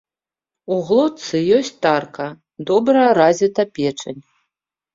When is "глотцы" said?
0.87-1.41